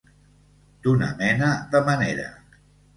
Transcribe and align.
D'una 0.87 1.11
mena 1.21 1.53
de 1.77 1.85
manera. 1.93 2.29